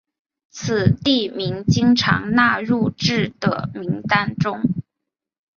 [0.49, 4.63] 此地名经常纳入至的名单中。